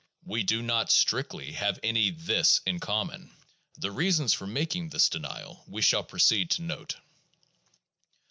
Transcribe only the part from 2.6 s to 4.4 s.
in common. The reasons